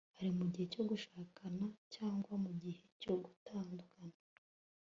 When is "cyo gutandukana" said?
3.01-4.17